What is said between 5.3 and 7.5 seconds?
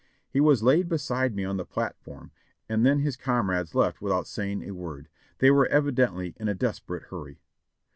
They were evidently in a desperate hurry.